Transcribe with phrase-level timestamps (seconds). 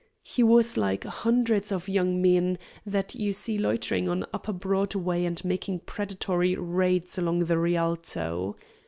[0.23, 2.57] He was like hundreds of young men
[2.87, 8.55] that you see loitering on upper Broadway and making predatory raids along the Rialto.